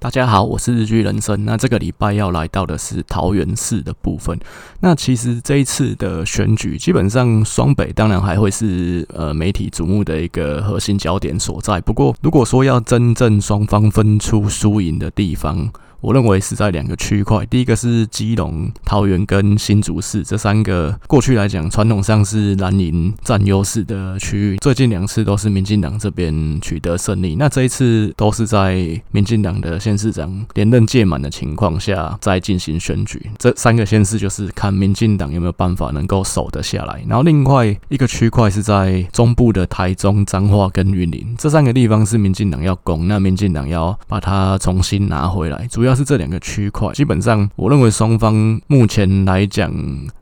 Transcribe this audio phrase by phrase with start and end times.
[0.00, 1.44] 大家好，我是日剧人生。
[1.44, 4.38] 那这个礼拜要来到的是桃园市的部分。
[4.78, 11.80] 那其实这一次的选举，基本上双北当然还会是呃媒体瞩目的一个核心焦点所在。
[11.80, 15.68] 不过，如果说要真正双方分出输赢的地方，
[16.00, 27.34] 我认为是在两个区块，第一个是基隆、桃园跟新竹市这三个过去来讲传统上是蓝营占优势的区域，最近两次都是民进党这边取得胜利。
[27.34, 28.76] 那这一次都是在
[29.10, 33.30] 民进党的县市长连任届满的情况下再进行选举。
[33.36, 37.02] 这三个县市就是看民进党有没有办法能够守得下来。
[37.08, 45.87] 然后另外一个区块是在中部的台中、彰化跟云林这三个地方是民进党要攻，那民进党要把它重新拿回来，主要。
[45.88, 49.72] 要是这两个区块，基本上我认为双方目前来讲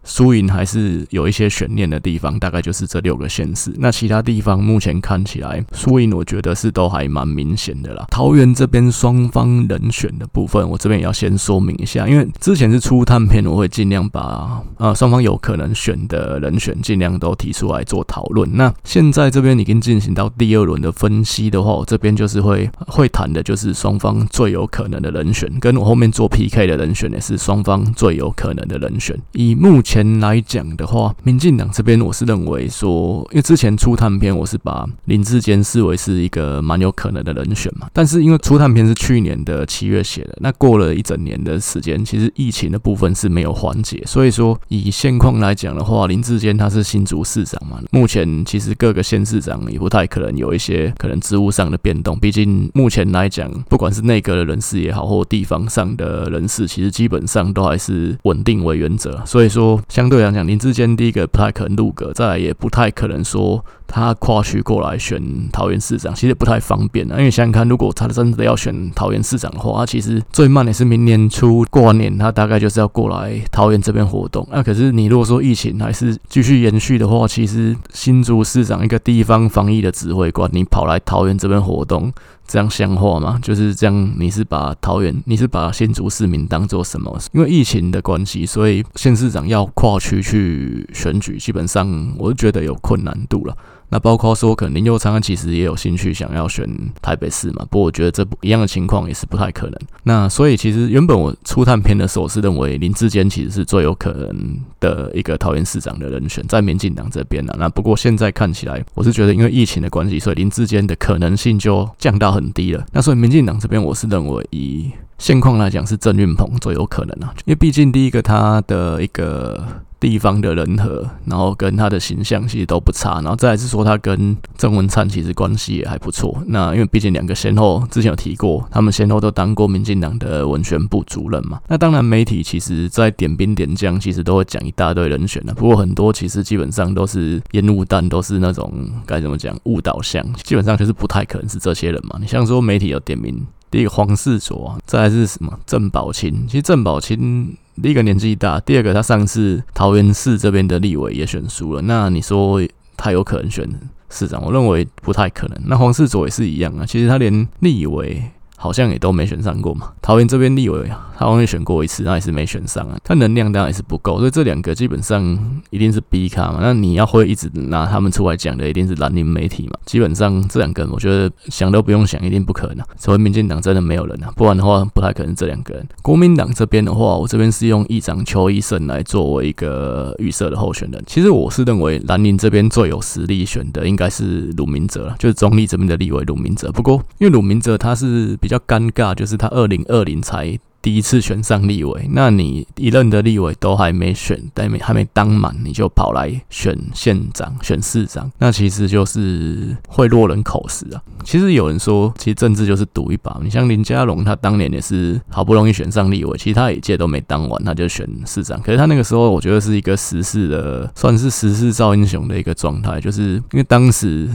[0.05, 3.75] 输赢还是有一些悬念的地方，大概就是这六个县市。
[3.79, 8.07] 那其他地方目前看起来输赢，我觉得是都还蛮明显的啦。
[8.11, 18.49] 桃园这边双方人选的部分，我这边也要先说明一下，因为之前是初探片，我会尽量把呃双方有可能选的人选尽量都提出来做讨论。
[18.57, 25.51] 那现在这边已经进行到第二轮的分析的话，我这边就是会会谈的就是双方最有可能的人选。
[25.61, 29.19] 跟我后面做 PK 的人选也是双方最有可能的人选。
[29.33, 37.89] 以目前来讲的话，民进党这边我是认为说，因为之前初探篇我是把林志坚视为是一个蛮有可能的人选嘛。
[37.93, 44.03] 但是因为初探篇是去年的七月写的，那过了一整年的时间，其实疫情的部分是没有缓解。
[44.07, 52.19] 所以说以现况来讲的话，林志坚他是新竹市长嘛，目前其实各个县市长也不太可能有一些可能职务上的变动。
[52.19, 65.21] 毕竟目前来讲，不管是内阁的人事也好，或地方上的人士，其实基本上都还是稳定为原则，所以说相对来讲，林志坚第一个不太可能入阁，再来也不太可能说他跨区过来选
[65.53, 67.17] 桃园市长，其实不太方便啊。
[67.19, 74.47] 因为想想看，如果他真的要选桃园市长的话，他其实最慢也是明年初过完年，他大概就是要过来桃园这边活动。
[74.51, 82.13] 那可是你如果说疫情还是继续延续的话，其实新竹市长一个地方防疫的指挥官，你跑来桃园这边活动。
[82.49, 83.41] 这样像话吗？
[83.43, 87.19] 就是这样，你是把桃园，你是把新竹市民当做什么？
[87.33, 93.57] 因为疫情的关系，所以县市长要跨区去选举，基本上我就觉得有困难度了。
[93.89, 96.69] 那包括说，可能林右昌其实也有兴趣想要选
[97.01, 99.79] 台北市嘛，不过我觉得这不一样的情况也是不太可能。
[100.03, 107.55] 那所以其实原本我初探篇的时候是认为林志坚其实是最有可能的一个桃园市长的人选，在民进党这边呢。
[107.59, 112.85] 那不过现在看起来，我是觉得因为疫情的关系，所以林志坚的可能性就降到很低了。
[112.93, 119.65] 那所以民进党这边，我是认为以现况来讲是郑运鹏最有可能啊，因为毕竟第一个他的一个。
[119.99, 126.43] 地方的人和，然后跟他的形象其实都不差，然后再来是说他跟郑文灿其实关系也还不错。
[126.47, 131.61] 那因为毕竟两个先后之前有提过，他们先后都当过民进党的文宣部主任嘛。
[131.69, 138.73] 那当然媒体其实在点兵点将，其实都会讲一大堆人选的，不过很多其实基本上都是烟雾弹，都是那种
[139.07, 142.19] 该怎么讲误导向，基本上就是不太可能是这些人嘛。
[142.21, 143.47] 你像说媒体有点名。
[143.77, 146.47] 第一个黄世卓，再来是什么郑宝清？
[146.47, 151.83] 其实郑宝清第一个年纪大，第二个他上次桃园市这边的立委也选输了。
[151.83, 152.59] 那你说
[152.97, 153.69] 他有可能选
[154.09, 154.43] 市长？
[154.43, 155.59] 我认为不太可能。
[155.67, 158.23] 那黄世卓也是一样啊，其实他连立委。
[158.59, 159.93] 好像也都没选上过嘛。
[160.01, 162.99] 桃园这边立委啊，他好像选过一次，那也是没选上啊。
[163.03, 166.59] 他能量当然也是不够，所以这两个基本上一定是 B 卡嘛。
[166.61, 169.73] 那你要会一直拿他们出来讲的，一定是蓝营媒体嘛。
[169.85, 172.87] 基本上这两个人，我觉得想都不用想，一定不可能。
[172.97, 175.87] 所以民进党真的没有人啊，不然的话不太可能这两个人。
[176.03, 181.03] 国民党这边的话，我这边是用议长邱医生来作为一个预设的候选人。
[181.07, 186.71] 其实我是认为蓝营这边最有实力选的应该是鲁明哲，就是中立这边的立委鲁明哲。
[186.73, 188.37] 不过因为鲁明哲他是。
[188.39, 201.03] 比较尴尬，就是他二零二零才第一次选上立委，那你一任的立委都还没选，还没还没当满，你就跑来选县长、选市长，那其实就是会落人口实啊。
[201.25, 203.37] 其实有人说，其实政治就是赌一把。
[203.43, 208.63] 你像林佳龙，他当年也是好不容易选上立委，其实他一届都没当完，他就选市长。
[208.63, 214.29] 可是他那个时候，我觉得是一个时势的，算是时势造英雄的一个状态，就是因为当时。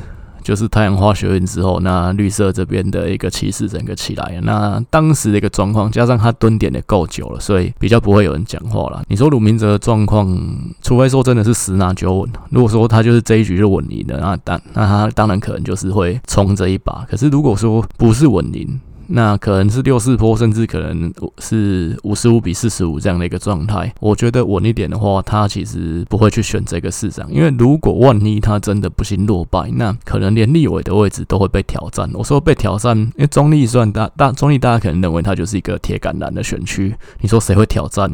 [0.43, 9.03] 就是太阳花学运之后，那绿色这边的一个气势整个起来，那当时的一个状况，加上他蹲点的够久了，所以比较不会有人讲话了。
[9.07, 10.27] 你说鲁明哲的状况，
[10.81, 17.05] 除非说真的是十拿九稳，如果说他就是这一局就稳赢的，那当那他当然可能就是会冲这一把。
[17.09, 23.94] 可是如果说不是稳赢，那可能是六四波，甚至可能是五十五比四十五这样的一个状态。
[24.00, 32.09] 我觉得稳一点的话，他其实不会去选这个市长，因为如果万一他真的不幸落败，那可能连立委的位置都会被挑战。
[32.13, 38.12] 我说被挑战，因为中立算大大中立，大家可能认为他就是一个铁杆蓝的选区，你说谁会挑战？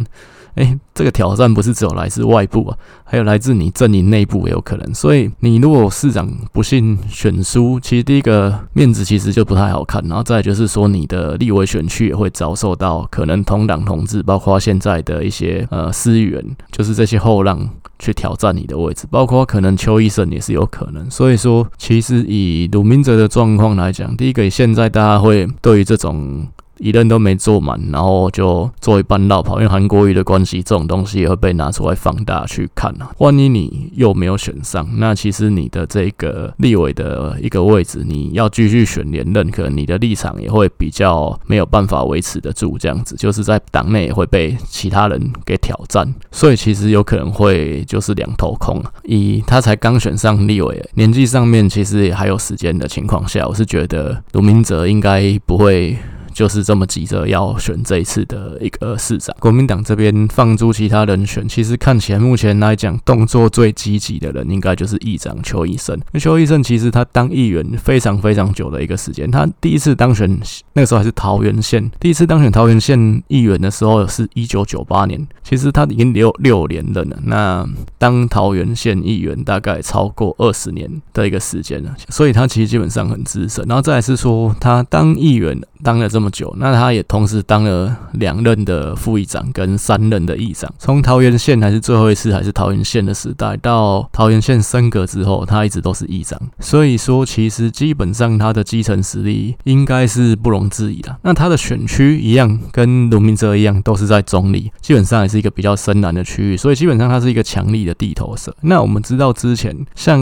[0.57, 4.93] 诶、欸，这个挑战不是只有来自外部啊，还有来自你阵营内部也有可能。
[4.93, 10.03] 所以你如果市长不幸选输，其实第一个面子其实就不太好看。
[10.07, 17.69] 然后再就是说，你的立委选区也会遭受到可能同党同志，包括现在的一些呃市议员，就是这些后浪
[17.99, 21.07] 去挑战你的位置，包括可能邱医生也是有可能。
[21.11, 26.47] 所以说，其实以鲁明哲的状况来讲，第一个现在大家会对于这种。
[26.79, 33.11] 一任都没做满，然后就做一半落跑，因为韩国瑜的关系，这种东西也会被拿出来放大去看啊。
[33.19, 48.91] 万一你又没有选上，那其实你的这个立委的一个位置，你要继续选连任，可能你的立场也会比较没有办法维持得住，这样子就是在党内也会被其他人给挑战，所以其实有可能会就是两头空啊。
[49.03, 55.97] 以他才刚选上立委，年纪上面其实也还有时间的情况下，我是觉得卢明哲应该不会。
[56.37, 65.99] 就是这么急着要选这一次的一个市长，国民党这边放诸其他人选，其实看起来目前来讲动作最积极的人，应该就是议长邱奕胜。
[66.11, 70.29] 那邱奕胜其实他当议员非常非常久的一个时间，他第一次当选
[70.73, 77.17] 那个时候还是桃园县，第一次当选桃园县议员的时候是一九九八年，其实他已经六六连任了。
[77.23, 77.67] 那
[77.97, 83.65] 当桃园县议员大概超过二十年的一个时间了，所以他其实基本上很资深。
[83.67, 90.71] 然后再来是说他当议员当了这么久，那他也同时当了两任的副议长跟三任的议长。
[90.77, 96.39] 从桃园县还是最后一次还是桃园县的时代，到桃园县升格之后，他一直都是议长。
[96.59, 101.15] 所以说，其实基本上他的基层实力应该是不容置疑的。
[101.23, 106.57] 那他的选区一样，跟卢明哲一样，都是在中坜，基本上也是一个比较深蓝的区域。
[106.57, 108.55] 所以基本上他是一个强力的地头蛇。
[108.61, 110.19] 那我们知道之前像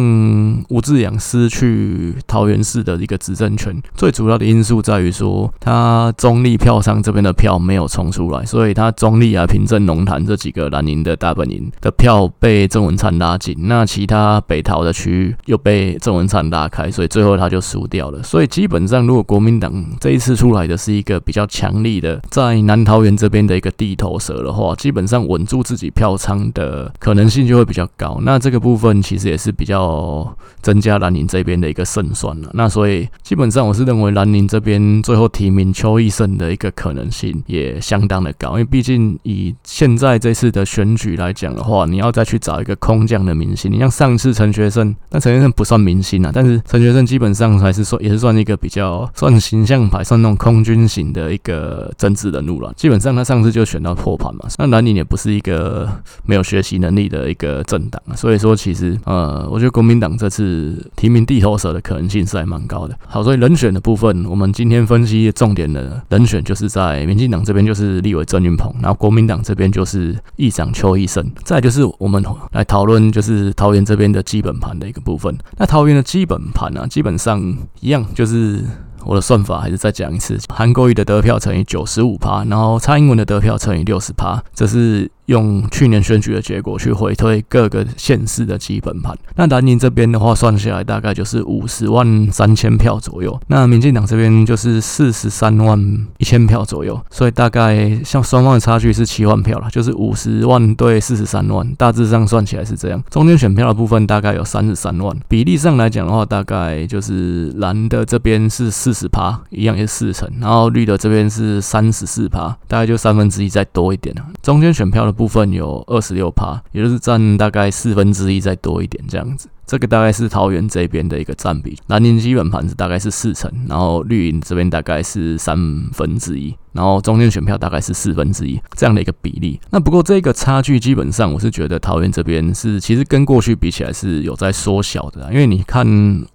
[0.70, 5.95] 吴志扬失去桃园市的一个执政权，最主要的因素在于说他。
[5.96, 18.22] 他中立票仓这边的票没有冲出来，所以他中立啊、平镇、龙潭这几个蓝营的大本营的票被郑文灿拉紧，那其他北桃的区域又被郑文灿拉开，所以最后他就输掉了。
[18.24, 28.20] 所以基本上，如果国民党这一次出来的是一个比较强力的在南桃园这边的一个地头蛇的话，基本上稳住自己票仓的可能性就会比较高。
[28.22, 32.50] 那这个部分其实也是比较增加蓝营这边的一个胜算了。
[32.54, 35.74] 那所以基本上我是认为蓝营这边最后提名。
[35.86, 52.74] 邱奕胜的一个可能性也相当的高，因为毕竟以现在这次的选举来讲的话，你要再去找一个空降的明星，你像上次陈学圣，但陈学圣不算明星啊，但是陈学圣基本上还是算也是算一个比较算形象牌，算那种空军型的一个政治人物了。
[52.76, 55.88] 基本上他上次就选到破盘嘛，那蓝营也不是一个
[56.26, 62.98] 没有学习能力的一个政党，所以说其实呃，我觉得国民党这次提名地头蛇的可能性是还蛮高的。
[63.06, 65.65] 好，所以人选的部分，我们今天分析的重点。
[65.74, 71.26] 人选就是在民进党这边就是立委郑云鹏，然后国民党这边就是议长邱毅生。
[71.44, 75.36] 再就是我们来讨论就是桃园这边的基本盘的一个部分。
[75.58, 77.42] 那桃园的基本盘呢、啊，基本上
[77.80, 78.64] 一样，就是
[79.04, 85.10] 我的算法还是再讲一次：韩国瑜的得票乘以九十五趴，然后蔡英文的得票乘以六十趴，这是。
[85.26, 95.80] 用去年选举的结果去回推各个县市的基本盘，那南宁这边的话算下来大概就是五十万三千票左右，那民进党这边就是四十三万
[96.20, 103.04] 一千票左右，所以大概像双方的差距是七万票了，就是五十万对四十三万，大致上算起来是这样。
[103.10, 114.16] 中间选票的部分大概有三十三万，比例上来讲的话，大概就是蓝的这边是四十趴，一样也是四成，然后绿的这边是三十四趴，大概就三分之一再多一点。
[114.44, 115.15] 中间选票的。
[115.16, 119.48] 部分有二十六趴，也就是占大概四分之一再多一点这样子。
[119.66, 125.58] 这个大概是桃园这边的一个占比，蓝营基本盘是大概是四成，然后绿营这边大概是三
[125.92, 126.56] 分之一。
[126.76, 129.58] 然后中间选票大概是四分之一这样的一个比例。
[129.70, 135.32] 那不过这个差距基本上我是觉得桃园这边是其实跟过去比起来是有在缩小的。
[135.32, 135.88] 因为你看，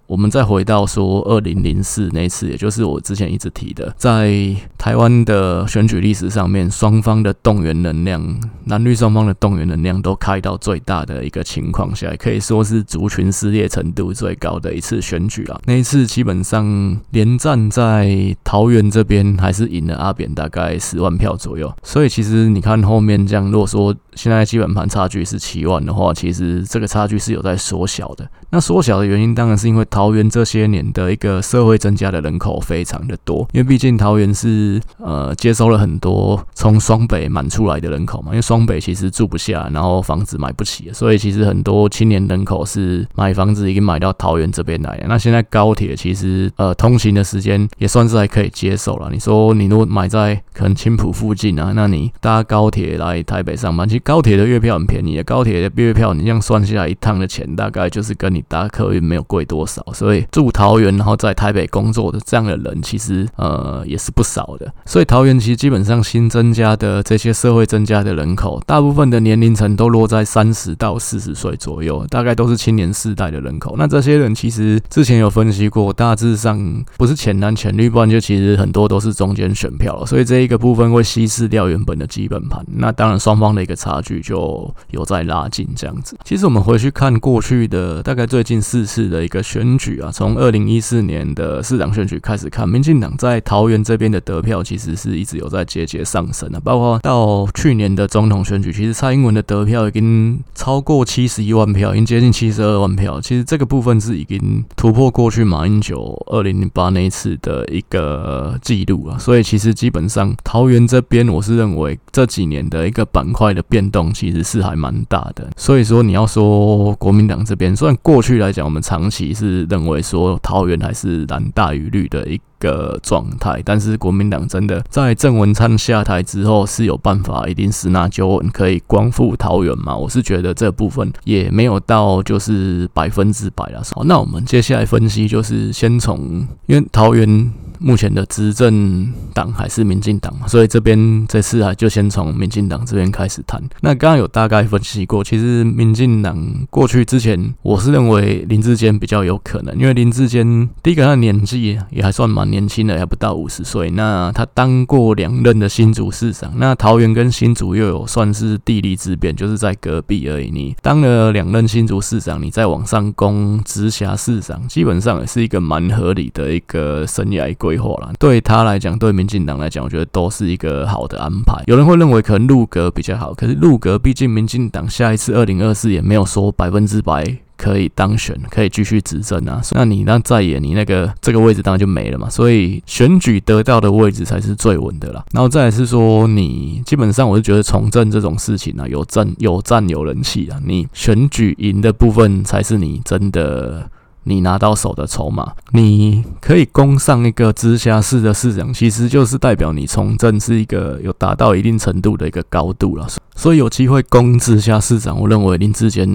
[0.07, 4.33] 我们再回到说二零零四那次，也就是我之前一直提的，在
[4.79, 15.59] 台湾的选举历史上面，双方的动员能量，蓝绿双方的动员能量都开到最大的一个情况下，可以说是族群撕裂程度最高的一次选举了。
[15.65, 20.21] 那一次基本上连战在桃园这边还是赢了阿扁。
[20.33, 28.27] 大概十万票左右，所以其实你看后面这样，如果说现在基本盘差距是七万的话，其实这个差距是有在缩小的。
[28.49, 45.05] 那缩小的原因当然是因为桃园这些年的一个社会增加的人口非常的多，因为毕竟桃园是呃接收了很多从双北满出来的人口嘛，因为双北其实住不下，然后房子买不起，所以其实很多青年人口是买房子已经买到桃园这边来了。
[45.07, 49.09] 那现在高铁其实呃通行的时间也算是还可以接受了。
[49.11, 59.81] 你说你如果买在可能青埔附近啊，那你搭高铁来台北上班，其实高铁的月票很便宜，高铁的月票你这样算下来一趟的钱大概就是跟你搭客运没有贵多少。
[59.93, 64.71] 所以住桃园然后在台北工作的这样的人其实呃也是不少的。
[64.85, 73.75] 所以桃园其实基本上新增加的这些社会增加的人口，大部分的年龄层都落在三十到四十岁左右，大概都是青年世代的人口。
[73.77, 80.05] 那这些人其实之前有分析过，大致上不是浅蓝浅绿，不然就其实很多都是中间选票。
[80.05, 82.63] 所以这一个部分会稀释掉原本的基本盘。
[82.67, 86.17] 那当然双方的一个差差距就有在拉近这样子。
[86.23, 103.19] 其实我们回去看过去的大概最近四次的一个选举啊，从二零一四年的市长选举开始看，民进党在桃园这边的得票其实是一直有在节节上升的，包括到去年的总统选举，其实蔡英文的得票已经超过七十一万票，已经接近七十二万票。
[103.19, 109.19] 其实这个部分是已经突破过去马英九二零零八那一次的一个记录了。
[109.19, 115.49] 所以其实基本上桃园这边，我是认为这几年的一个板块的变变动其实是还蛮大的。
[115.57, 129.97] 所以说你要说国民党这边，虽然过去来讲我们长期是认为说桃园还是蓝大于绿的一个状态，但是国民党真的在郑文灿下台之后是有办法一定十拿九稳可以光复桃园吗？
[129.97, 133.81] 我是觉得这部分也没有到就是百分之百了。
[133.95, 137.51] 好，那我们接下来分析就是先从因为桃园。
[137.83, 143.59] 目前的执政党还是民进党，所以这边这次啊就先从民进党这边开始谈。
[143.81, 146.37] 那刚刚有大概分析过，其实民进党
[146.69, 153.89] 过去之前，我是认为林志坚比较有可能，因为林志坚第一个他的年纪也还算蛮年轻的，还不到五十岁。
[153.89, 160.51] 那他当过两任的新竹市长，那桃园跟新竹又有算是地利之便，就是在隔壁而已。
[160.51, 167.70] 你当了两任新竹市长，你再往上攻直辖市长，基本上也是一个蛮合理的一个生涯规。
[167.71, 171.63] 规划了，对他来讲，对民进党来讲，我觉得都是一个好的安排。
[171.67, 179.61] 有人会认为可能入阁比较好，可是入阁毕竟民进党下一次二零二四也没有说百分之百可以当选，可以继续执政啊。
[179.71, 182.29] 那你那再演，你那个这个位置当然就没了嘛。
[182.29, 185.23] 所以选举得到的位置才是最稳的啦。
[185.31, 193.89] 然后再来是说，你基本上我是觉得从政这种事情啊，有政有战有人气啊，你选举赢的部分才是你真的。
[194.23, 203.07] 你拿到手的筹码，你可以攻上一个直辖市的市长，其实就是代表你从政是一个有达到一定程度的一个高度了。
[203.35, 206.07] 所以有机会攻直辖市长，我认为林志坚。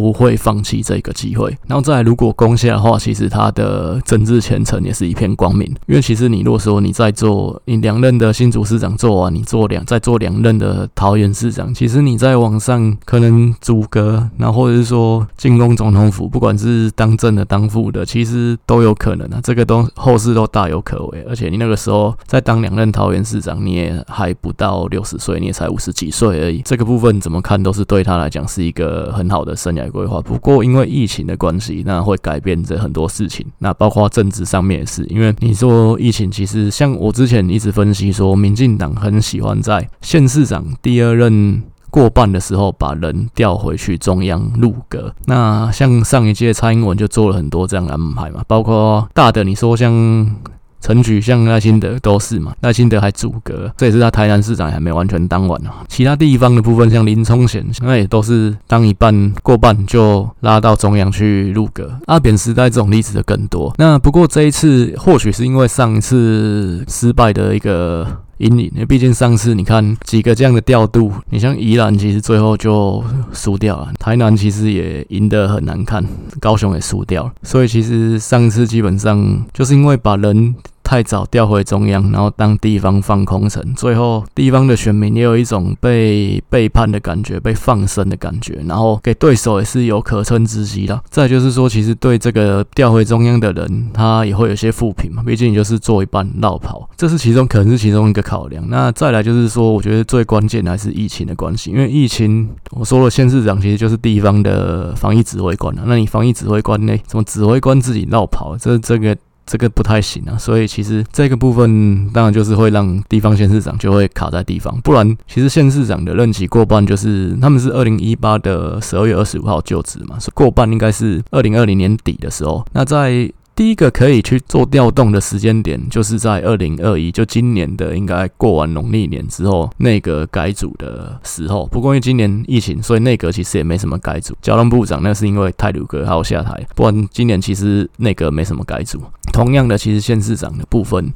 [0.00, 5.66] 不会放弃这个机会，然后再来，如果攻下的话，其实他的政治前程也是一片光明。
[5.86, 19.40] 因为其实你如果说你在做你两任的新竹市长做完，你做两再做两任的桃园市长，其实你在往上可能组阁，然后或者是说进攻总统府，不管是当正的当副的，其实都有可能啊。
[19.42, 21.22] 这个都后事都大有可为。
[21.28, 26.62] 而且你那个时候在当两任桃园市长，你也还不到六十岁，你也才五十几岁而已。
[26.64, 29.81] 这个部分怎么看都是对他来讲是一个很好的生涯。
[29.82, 33.44] 来规划，不过因为疫情的关系，那会改变着很多事情。
[33.58, 45.14] 那包括政治上面也是，因为你说疫情，其实像我之前一直分析说，民进党很喜欢在县市长第二任过半的时候，把人调回去中央入阁。
[45.26, 50.36] 那像上一届蔡英文就做了很多这样的安排嘛，包括大的，你说像。
[50.82, 55.84] 陈菊像赖清德都是嘛，赖清德还阻隔，这也是他台南市长还没完全当完啊。
[55.88, 61.88] 其他地方的部分，像林聪贤，那也都是当一半过半就拉到中央去入阁。
[62.06, 63.72] 阿扁时代这种例子的更多。
[63.78, 68.04] 那不过这一次或许是因为上一次失败的一个
[68.38, 76.04] 阴影，因为毕竟上次你看几个这样的调度，你像宜兰其实最后就输掉了，台南其实也赢得很难看，
[76.40, 77.32] 高雄也输掉了。
[77.44, 80.52] 所以其实上次基本上就是因为把人。
[80.82, 91.00] 太早调回中央，然后当地方放空城，最后地方的选民也有一种被背叛的感觉，被放生的感觉，然后给对手也是有可乘之机的。
[91.08, 98.62] 再就是说，其实对这个调回中央的人，他也会有些负评嘛，毕竟就是做一半落跑，这是其中可能是其中一个考量。
[98.68, 105.82] 那再来就是说，我觉得最关键的还是疫情的关系，因为疫情我说了，县市长其实就是地方的防疫指挥官了。
[105.86, 106.96] 那你防疫指挥官呢？
[107.06, 108.56] 怎么指挥官自己绕跑？
[108.58, 109.16] 这这个。
[109.46, 110.36] 这个不太行啊。
[110.38, 122.64] 所以其实这个部分当然就是会让地方县市长就会卡在地方，不然其实县市长的任期过半就是他们是二零一八的十二月二十五号就职嘛，所以过半应该是二零二零年底的时候。
[122.72, 131.66] 那在第一个可以去做调动的时间点，就是在二零二一，就今年的应该过完农历年之后，内阁改组的时候。
[131.66, 134.34] 不过因为今年疫情，所以内阁其实也没什么改组。
[134.40, 139.02] 交通部长那是因为泰鲁格还要下台，不然今年其实内阁没什么改组。
[139.32, 141.12] 同样的，其实县市长的部分。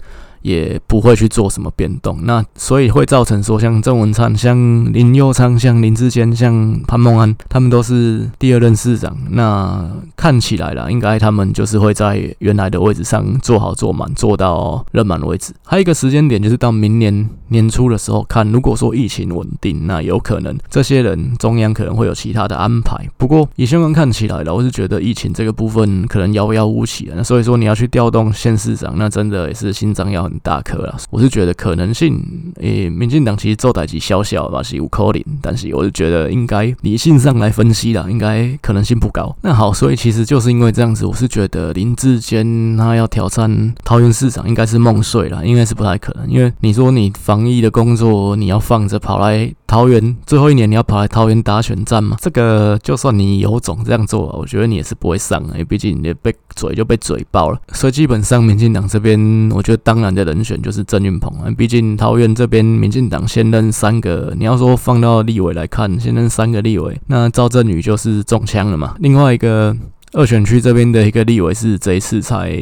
[0.46, 4.56] 也不会去做什么变动，那所以会造成说，像郑文灿、像
[4.92, 9.16] 林佑昌、像林志坚、像潘孟安，他们都是第二任市长。
[9.30, 9.84] 那
[10.14, 15.52] 看起来啦，应该他们就是会在原来的位置上做好做满，做到任满为止。
[15.64, 23.04] 还有一个时间点，就是到明年年初的时候看，如果说疫情稳定，那有可能这些人中央可能会有其他的安排。
[23.16, 27.14] 不过以新闻看起来了，我是觉得疫情这个部分可能遥遥无期了。
[27.16, 32.20] 那所以说你要去调动县市长，那真的也是心脏要很大颗了，我是觉得可能性，
[32.60, 39.34] 诶、民进党其实做代志小小吧，是有可能，但是我是觉得应该理性上来分析啦，应该可能性不高。
[39.42, 46.28] 那好，所以其实就是因为这样子，我是觉得林志坚他要挑战桃园市长，应该是梦碎了，应该是不太可能。
[46.28, 52.16] 因为你说你防疫的工作你要放着跑来桃园，最后一年你要跑来桃园打选战嘛？
[52.20, 57.60] 这个就算你有种这样做，我觉得你也是不会上，因为毕竟你被嘴就被嘴爆了。
[57.72, 60.60] 所以基本上民进党这边，我觉得当然的人选。
[60.60, 69.76] 就是郑运鹏啊，毕竟桃园这边民进党现任三个，你要说放到立委来看，现任三个立委，那赵振宇就是中枪了嘛，另外一个。
[70.12, 72.58] 二选区这边的一个立委是这一次才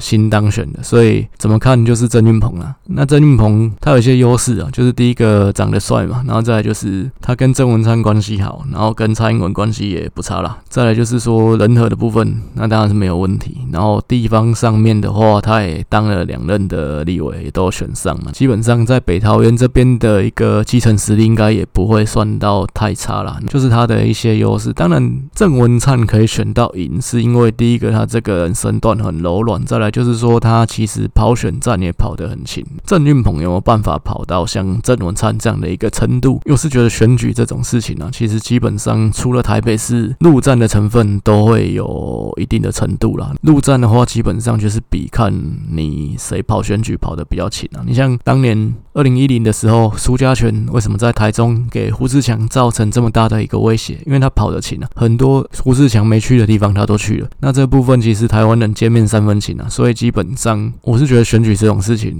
[0.00, 2.74] 新当选的，所以怎么看就是郑运鹏啊。
[2.86, 10.58] 那郑运鹏他有一些优势啊，就是第一个长得帅嘛，然后再来就是他跟郑文灿关系好，然后跟蔡英文关系也不差啦。
[10.68, 13.58] 再来就是说人和的部分，那当然是没有问题。
[13.70, 18.32] 然后地方上面的话，他也当了两任的立委，也都选上了。
[18.32, 23.38] 基本上在北桃园这边的一个基层实力，应该也不会算到太差啦。
[23.48, 24.72] 就是他的一些优势。
[24.72, 26.95] 当然郑文灿可以选到赢。
[27.00, 32.64] 是因为第一个，他这个人身段很柔软；再来就是说，他其实跑选战也跑得很勤。
[32.84, 36.40] 郑运鹏有没有办法跑到像郑文灿这样的一个程度？
[36.44, 43.34] 又是觉得选举这种事情呢、啊，其实基本上除了台北市陆战的成分都会有一定的程度啦。
[43.42, 45.32] 陆战的话，基本上就是比看
[45.70, 47.82] 你谁跑选举跑得比较勤啊。
[47.86, 53.98] 你像当年二零一零的时候，苏家全为什么在台中给胡志强造成这么大的一个威胁？
[54.06, 56.86] 因为他跑得勤啊，很多胡志强没去的地方他。
[56.86, 62.14] 都去了，那这部分其实台湾人见面三分情啊，所以基本上我是觉得选举这种事情，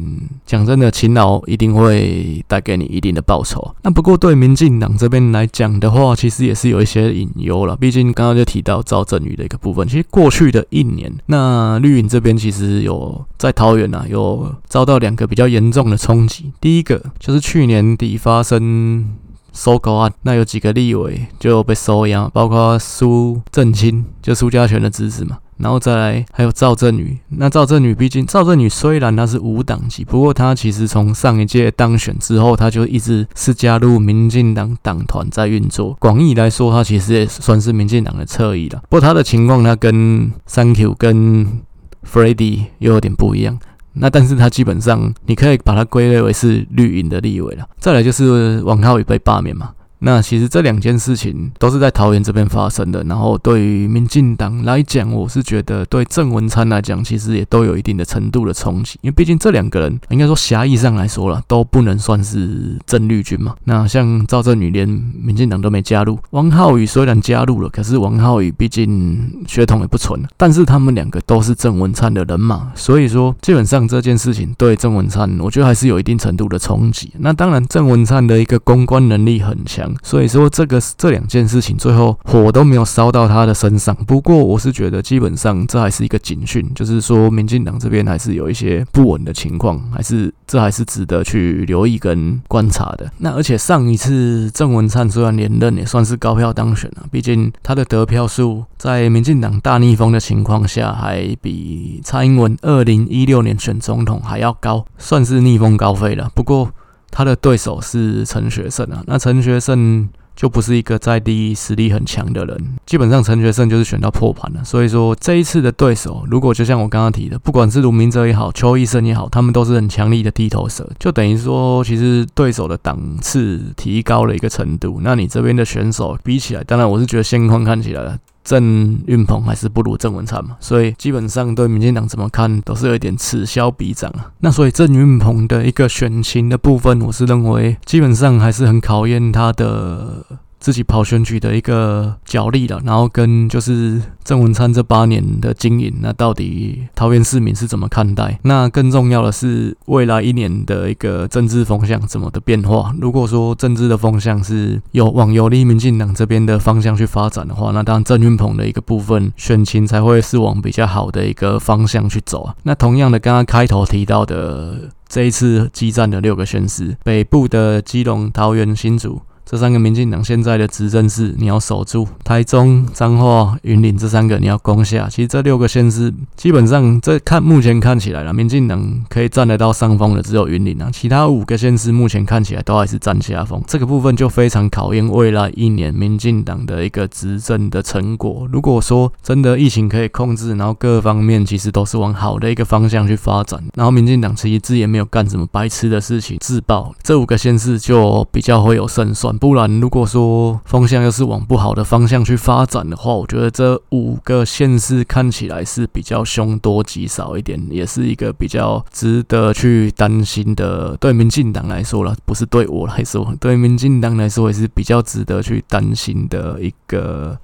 [0.45, 3.77] 讲真的，勤劳一定会带给你一定的报酬。
[3.83, 7.77] 那不过对民进党这边来讲的话，其实也是有一些隐忧了。
[7.77, 16.51] 毕竟刚刚就提到赵振宇的一个部分，其实过去的一年，那绿营这边其实有在桃园啊，有遭到两个比较严重的冲击。
[16.67, 19.07] 第一个就是去年底发生。
[19.53, 27.19] 收购案，那有几个立委就被收押，包括苏正清，就苏家全的侄子嘛，然后再来还有赵振宇。
[27.29, 35.97] 那赵振宇毕竟赵振宇虽然他是无党籍，不过他其实从上一届当选之后，他就一直是加入民进党党团在运作。
[35.99, 38.83] 广义来说，他其实也算是民进党的侧翼了。
[38.91, 41.63] 不过他的情况，他跟 Thank you 跟
[42.05, 43.59] Freddy 又有点不一样。
[43.99, 47.67] 那但是他基本上，你可以把它归类为是绿营的立委了。
[47.79, 49.71] 再来就是王浩宇被罢免嘛。
[49.99, 63.55] 那其实这两件事情都是在桃园这边发生的，然后对于民进党来讲，我是觉得对郑文灿来讲，其实也都有一定的程度的冲击，因为毕竟这两个人应该说狭义上来说了，都不能算是正绿军嘛。
[63.65, 77.13] 那像赵振宇连民进党都没加入，王浩宇虽然加入了，可是王浩宇毕竟血统也不纯，但是他们两个都是郑文灿的人马，所以说基本上这件事情对郑文灿，我觉得还是有一定程度的冲击。
[77.19, 79.87] 那当然，郑文灿的一个公关能力很强。
[80.03, 83.95] 所以说，这个这两件事情最后火都没有烧到他的身上。
[84.07, 93.11] 不过，我是觉得基本上这还是一个警讯，就是说民进党这边还是有一些不稳的情况，还是这还是值得去留意跟观察的。
[93.19, 106.31] 那而且上一次郑文灿虽然连任也算是高票当选了，毕竟他的得票数在民进党大逆风的情况下，还比蔡英文二零一六年选总统还要高，算是逆风高飞了。
[106.35, 106.71] 不过，
[107.11, 114.63] 他的对手是陈学圣啊，那陈学圣就不是一个在地实力很强的人，基本上陈学圣就是选到破盘了。
[114.63, 125.01] 所以说这一次的对手，如果就像我刚刚提的，不管是卢明哲也好，邱医生也好，他们都是很强力的地头蛇，就等于说其实对手的档次提高了一个程度。
[125.03, 128.19] 那你这边的选手比起来，当然我是觉得现况看起来。
[128.47, 134.31] 郑运鹏还是不如郑文灿嘛，所以基本上对民进党怎么看都是有一点此消彼长啊。
[134.39, 140.25] 那所以郑运鹏的一个选情的部分，我是认为基本上还是很考验他的。
[140.59, 148.39] 自己跑选举的一个角力了，然后跟就是郑文灿这八年的经营，那到底桃园市民是怎么看待？
[148.43, 152.95] 那更重要的是未来一年的一个政治风向怎么的变化？
[153.01, 162.55] 如果说政治的风向是有往有利民进党这边的方向去发展的话，那当然郑运鹏的一个部分选情才会是往比较好的一个方向去走啊。
[162.65, 169.21] 那同样的，刚刚开头提到的这一次激战的六个县市，北部的基隆、桃园、新竹。
[169.49, 175.09] 这三个民进党现在的执政是你要守住，台中、彰化、云林这三个你要攻下。
[175.09, 183.63] 其实这六个县市基本上这看目前看起来了，民进党可以占得到上风的只有云林啊，其他五个县市目前看起来都还是占下风。
[183.69, 188.49] 这个部分就非常考验未来一年民进党的一个执政的成果。
[188.51, 199.36] 如果说真的疫情可以控制，然后各方面其实都是往好的一个方向去发展，然后民进党其实自己也没有干什么白痴的事情自爆，这五个县市就比较会有胜算。
[199.37, 210.97] 不然，如果说风向又是往不好的方向去发展的话，我觉得这五个县市看起来是比较凶多吉少一点，也是一个比较值得去担心的。
[210.99, 217.39] 对民进党来说了，不是对我来说，对民进党来说也是比较值得去担心的一个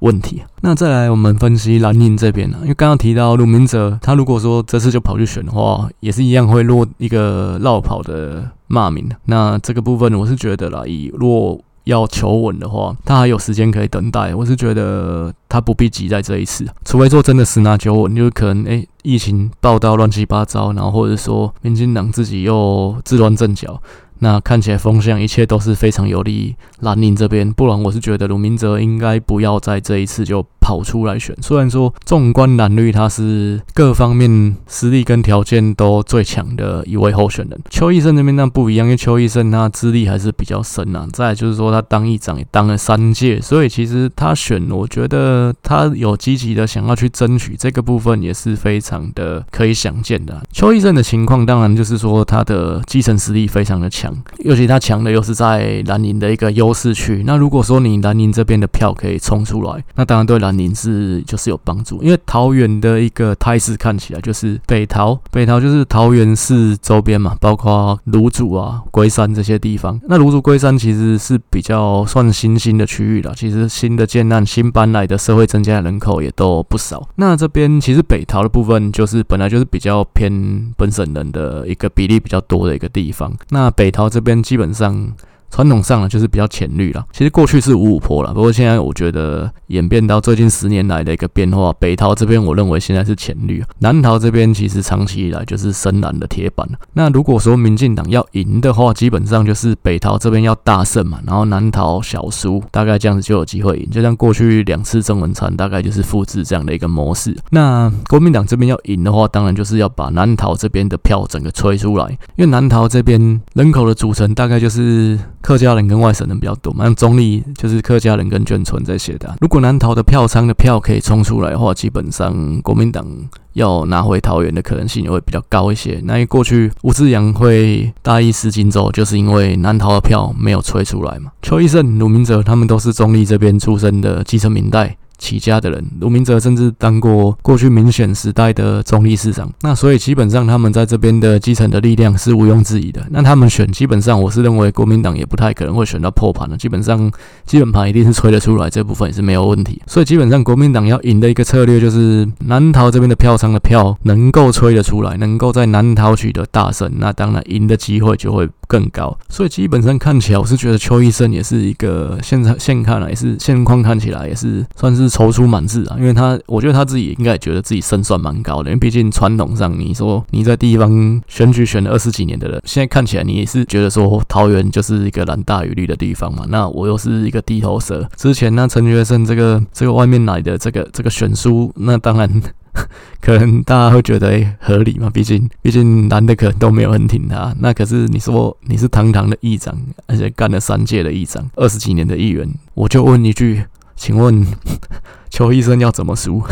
[0.00, 0.42] 问题。
[0.62, 8.50] 那再来，我们分析蓝营这边呢，因为刚刚提到卢明哲，他如果说这次就跑去选的话，也是一样会落一个落跑的。
[8.70, 14.32] 骂名，那这个部分我是觉得啦，以若要求稳的话，他还有时间可以等待。
[14.32, 23.82] 我是觉得他不必急在这一次，除非说真的十拿九稳，就可能诶、疫情爆到乱七八糟，然后或者说民进党自己又自乱阵脚。
[24.22, 31.36] 那看起来风向一切都是非常有利蓝营这边，不然我是觉得卢明哲应该不要在这一次就跑出来选。
[31.40, 37.58] 虽然说纵观蓝绿，他是各方面实力跟条件都最强的一位候选人。
[37.70, 41.06] 邱奕胜这边那不一样，因为邱奕胜他资历还是比较深啊。
[41.12, 50.42] 再就是说他当议长也当了三届，所以其实他选，我觉得他有积极的想要去争取这个部分，也是非常的可以想见的。
[50.52, 54.14] 邱奕胜的情况，当然就是说他的基层实力非常的强。
[54.40, 57.22] 尤其他强的又是在蓝营的一个优势区。
[57.26, 62.02] 那如果说你蓝营这边的票可以冲出来，那当然对蓝营是就是有帮助。
[62.02, 69.98] 因为桃园的一个态势看起来就是北桃，北桃就是桃园市周边嘛，包括芦竹啊、龟山这些地方。
[70.08, 73.32] 那芦竹、龟山其实是比较算新兴的区域了。
[73.34, 77.08] 其实新的建案、新搬来的社会增加的人口也都不少。
[77.14, 83.32] 那这边其实北桃的部分就是本来就是比较偏本省人的一个比例比较多的一个地方。
[83.48, 84.10] 那北桃。
[84.10, 85.12] 这边基本上。
[85.50, 87.04] 传统上呢，就是比较浅绿了。
[87.12, 96.68] 其实过去是五五坡了，不过现在我觉得演变到最近十年来的一个变化，北桃这边我认为现在是浅绿，南桃这边其实长期以来就是深蓝的铁板。
[96.92, 103.90] 那如果说民进党要赢的话，基本上就是北桃这边要大胜嘛，然后南桃小输，大概这样子就有机会赢。
[103.90, 107.36] 就像过去两次郑文灿大概就是复制这样的一个模式。
[107.50, 115.18] 那国民党这边要赢的话，当然就是要把南桃这边的票整个吹出来，因为南桃这边人口的组成大概就是。
[115.42, 119.34] 客家人跟外省人比较多嘛，像中立就是客家人跟眷村这些的。
[119.40, 123.06] 如果南投的票仓的票可以冲出来的话，基本上国民党
[123.54, 126.00] 要拿回桃园的可能性也会比较高一些。
[126.04, 131.32] 那因为过去吴志阳会大意失荆州，就是因为南投的票没有吹出来嘛。
[131.42, 134.96] 邱奕胜、鲁明哲他们都是中立这边出生的基层民代。
[135.20, 143.06] 起家的人，卢明哲甚至当过过去民选时代的中立市长，那所以基本上他们在这边的基层的力量是毋庸置疑的。
[143.10, 147.12] 那他们选，基本上我是认为国民党也不太可能会选到破盘的，基本上
[147.44, 149.80] 基本盘一定是吹得出来，这部分也是没有问题。
[149.86, 159.14] 所以基本上国民党要赢的一个策略就是南桃这边的票仓的票能够吹得出来，能够在南桃取得大胜，那当然赢的机会就会更高。
[159.28, 165.09] 所以基本上看起来，我是觉得邱奕胜也是一个现在现看来也是现况看起来也是算是。
[165.10, 176.46] 踌躇满志啊，因为他，我觉得他自己应该也觉得自己胜算蛮高的，因为毕竟传统上，你说你在地方选举选了二十几年的人，现在看起来你也是觉得说桃园就是一个蓝大于绿的地方嘛。
[176.48, 182.42] 那我又是一个地头蛇，之前那陈学生这个这个外面来的这个这个选书，那当然
[183.20, 187.52] 可能大家会觉得诶、合理嘛，毕竟毕竟蓝的可能都没有很挺他。
[187.58, 193.64] 那可是你说你是堂堂的议长，而且干了三届的议长，二十几年的议员，我就问一句。
[194.00, 194.46] 请问
[195.28, 196.42] 邱医生要怎么输？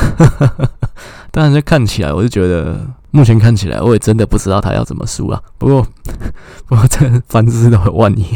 [1.32, 5.40] 当然，这看起来，我是觉得目前看起来，我也真的不知道他要怎么输啊。
[5.56, 5.86] 不过，
[6.68, 8.26] 不过这凡事都有万一。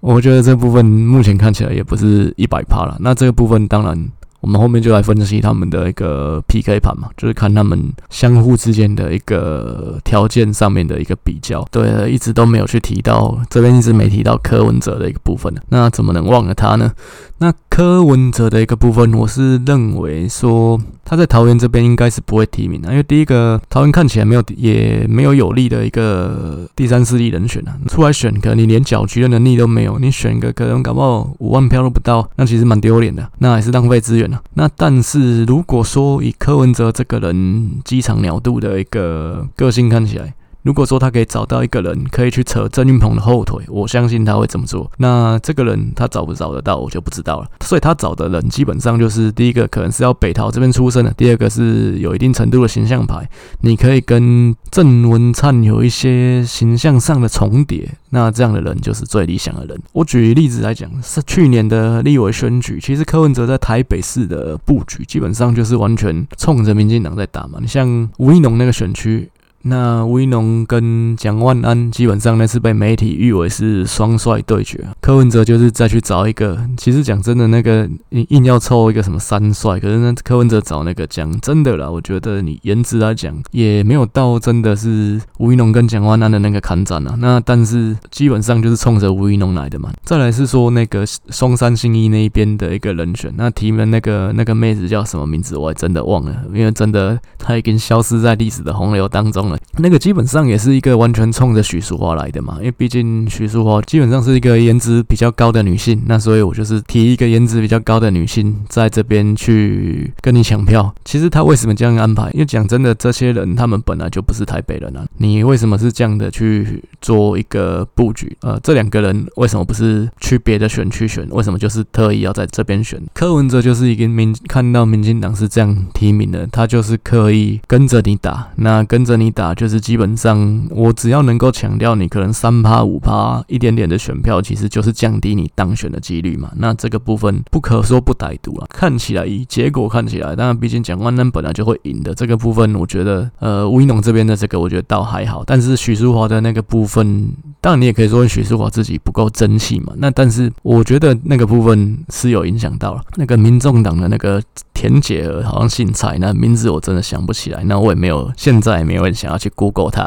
[0.00, 2.96] 我觉得这部分目前看起来也不是一百趴了。
[3.00, 4.10] 那这个部分当然。
[4.44, 11.66] 我们后面就来分析他们的一个 PK 盘嘛，就是看他们相互之间的一个条件上面的一个比较。
[11.70, 16.92] 对，一直都没有去提到，这边一直没提到柯文哲的一个部分，那怎么能忘了他呢？
[17.38, 44.90] 那柯文哲的一个部分，我是认为说他在桃园这边应该是不会提名的，因为第一个桃园看起来没有也没有有利的一个第三势力人选啊，出来选可能你连搅局的能力都没有，你选个可能搞不好五万票都不到，那其实蛮丢脸的，那还是浪费资源那但是如果说以柯文哲这个人机场鸟肚的一个个性看起来，如果说他可以找到一个人可以去扯郑运鹏的后腿，我相信他会这么做。
[44.96, 47.46] 那这个人他找不找得到，我就不知道了。
[47.60, 53.28] 所以他找的人基本上就是第一个可能是要北桃这边出身的，第二个是有一定程度的形象牌，
[53.60, 59.78] 你可以跟郑文灿有一些形象上的重叠，那这样的人就是最理想的人。
[59.92, 67.58] 我举例子来讲，是去年的立委选举，其实柯文哲在台北市的布局基本上就是完全冲着民进党在打嘛。
[67.60, 69.30] 你像吴一农那个选区。
[69.66, 89.90] 那吴怡农跟蒋万安基本上呢是被媒体誉为是双帅对决，柯文哲就是再去找一个，其实讲真的，那个硬硬要凑一个什么三帅，可是呢柯文哲找那个讲真的啦，我觉得你颜值来讲也没有到真的是吴怡农跟蒋万安的那个砍斩啊，那但是基本上就是冲着吴怡农来的嘛。
[90.04, 99.53] 再来是说那个松山信义那一边的一个人选，那提名那个那个妹子叫什么名字，我还真的忘了，因为真的她已经消失在历史的洪流当中了。
[99.78, 110.92] 那个基本上也是一个完全冲着许淑华来的嘛，因为毕竟许淑华基本上是一个颜值比较高的女性，那所以我就是提一个颜值比较高的女性在这边去跟你抢票。
[111.04, 112.30] 其实他为什么这样安排？
[112.32, 118.36] 因为讲真的，这些人他们本来就不是台北人啊，你为什么是这样的去做一个布局？
[118.40, 121.26] 呃，这两个人为什么不是去别的选区选？
[121.30, 123.00] 为什么就是特意要在这边选？
[123.12, 129.43] 柯文哲就是一个民看到民进党是这样提名的，他就是刻意跟着你打，那跟着你打。
[129.44, 136.50] 啊就是基本上，我只要能够强调你可能三趴五趴一点点的选票，其实就是降低你当选的几率嘛。
[136.56, 138.66] 那这个部分不可说不歹毒了。
[138.70, 145.44] 看起来以结果看起来，当然毕竟蒋万安本来就会赢的这个部分，我觉得呃吴怡农这边的这个我觉得倒还好。
[145.44, 147.28] 但是许淑华的那个部分，
[147.60, 149.92] 当然你也可以说许淑华自己不够争气嘛。
[149.98, 154.42] 那但是我觉得那个部分是有影响到了那个民众党的那个。
[154.74, 160.06] 田姐好像姓蔡，那名字我真的想不起来，那我也没有，现在也没有想要去 Google 他。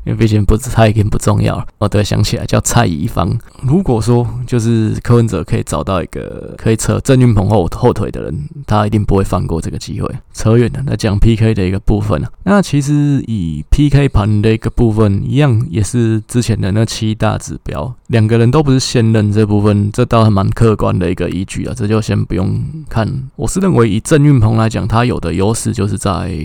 [0.04, 1.88] 因为毕竟不是他已经不重要了哦。
[1.88, 3.38] 对，想起来叫蔡宜芳。
[3.62, 10.12] 如果说就是柯文哲可以找到一个可以扯郑运鹏后后腿的人，他一定不会放过这个机会。
[10.34, 12.28] 扯远了，那讲 PK 的一个部分啊。
[12.42, 21.74] 那其实以 PK 盘的一个部分一样，也是之前的那七大指标，两个人都不是现任这部分，这倒还蛮客观的一个依据啊。
[21.76, 23.08] 这就先不用看。
[23.36, 26.36] 我是认为以郑运鹏来讲，他有的优势就是在。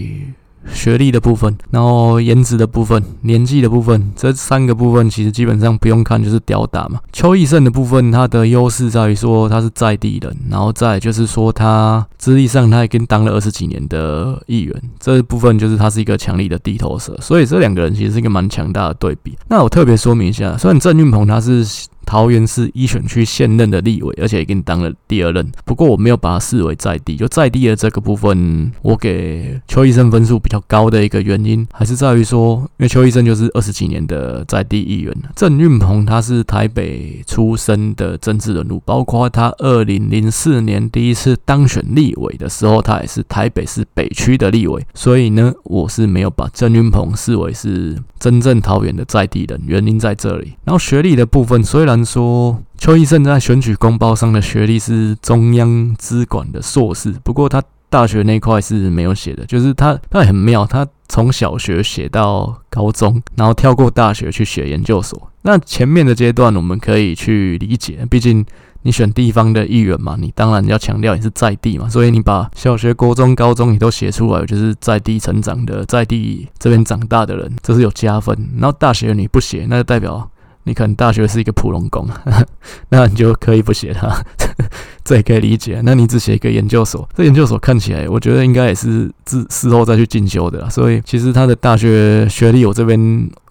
[0.74, 7.00] 学历的部分，然后颜值的部分，年纪的部分，这三个部分其实基本上不用看，就是屌打嘛。
[7.12, 19.38] 邱奕胜的部分，他的优势在于说他是在地人，然后再就是说他资历上他已经当了二十几年的议员，这部分就是他是一个强力的地头蛇，所以这两个人其实是一个蛮强大的对比。
[19.48, 21.66] 那我特别说明一下，虽然郑运鹏他是。
[22.08, 25.52] 桃园市一选区现任的立委，而且已经当了第二任。
[25.66, 35.14] 不过我没有把他视为在地，就在地的这个部分，我给邱医生分数比较高的一个原因，还是在于说，因为邱医生就是二十几年的在地议员。
[35.36, 44.82] 郑运鹏他是台北出生的政治人物，包括他二零零四年第一次当选立委的时候，他也是台北市北区的立委。
[44.94, 50.54] 所以呢，我是没有把郑运鹏视为是真正桃园的在地人，原因在这里。
[50.64, 65.32] 然后学历的部分，虽然说邱奕胜在选举公报上的学历是中央资管的硕士，不过他大学那块是没有写的，就是他他很妙，他从小学写到高中，然后跳过大学去写研究所。
[65.44, 68.46] 那前面的阶段我们可以去理解，毕竟
[68.82, 78.38] 你选地方的议员嘛，你当然要强调你是在地嘛，所以你把小学、国中、高中你都写出来，就是在地成长的，在地这边长大的人，这是有加分。
[78.58, 80.30] 然后大学你不写，那就代表。
[80.68, 82.08] 你可能大学是一个普通工，
[82.90, 84.16] 那你就可以不写它，
[85.04, 85.82] 这也可以理解。
[85.84, 90.70] 那你只写一个研究所，这研究所看起来，我觉得应该也是自事后再去进修的啦。
[90.70, 93.00] 所以其实他的大学学历，我这边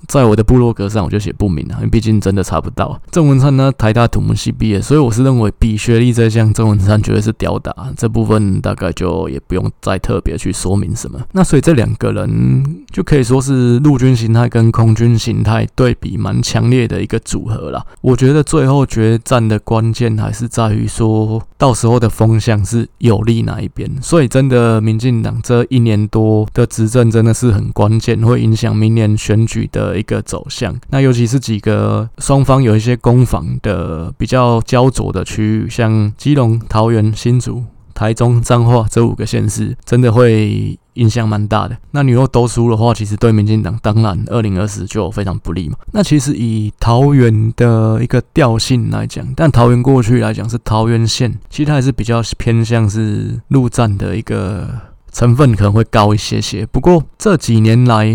[0.09, 3.01] 在我的部落格上我就写不明了，因为毕竟真的查不到。
[3.11, 7.75] 郑文灿呢，台大土木系毕业，所以我是认为比学历这项，郑文灿绝对是吊打。
[7.97, 11.21] 这部分大概就也不用再特别去说明什么。
[11.33, 17.85] 那所以这两个人就可以说是陆军形态跟空军形态对比蛮强烈的一个组合了。
[18.01, 23.91] 我觉得最后决战的关键还是在于说，到时候的风向是有利哪一边。
[24.01, 30.75] 所以真的，民进党这一年多的执政真的是很关键，会影响明年选举的一个走向。
[30.91, 37.65] 那尤其是几个双方有一些攻防的比较焦灼的区域，像基隆、桃园、新竹。
[37.95, 41.75] 台中、彰化这五个县市真的会影响蛮大的。
[41.93, 45.77] 那你若都输的话，其实对民进党当然二零二四就非常不利嘛。
[45.93, 54.69] 那其实以桃园的一个调性来讲，但桃园过去来讲是桃园县，其实它还是比较偏向是陆战的一个
[55.11, 56.67] 成分可能会高一些些。
[56.67, 58.07] 不过这几年来，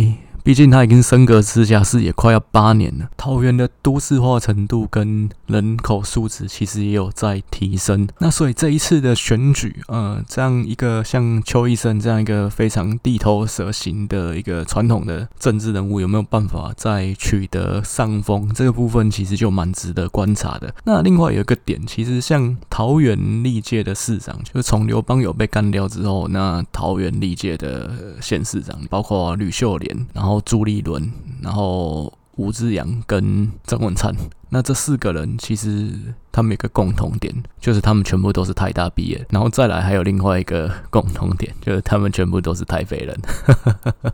[0.43, 8.08] 毕竟他已经升格直辖市也快要八年了，桃园的都市化程度跟人口素质其实也有在提升。
[8.17, 18.51] 那所以这一次的选举，呃，这样一个像邱医生这样一个非常地头蛇型的一个传统的政治人物，有没有办法再取得上风？
[18.54, 20.73] 这个部分其实就蛮值得观察的。
[20.86, 30.31] 那另外有一个点，其实像桃园历届的市长，就是从刘邦友被干掉之后，那桃园历届的县市长，包括吕秀莲，然后。
[30.32, 34.15] 然后朱立伦，然后吴志阳跟曾文灿，
[34.54, 35.90] 那这四个人其实
[36.30, 39.26] 他们有个共同点，就是他们全部都是台大毕业。
[39.30, 43.18] 然后再来还有另外一个共同点，就是他们全部都是台北人。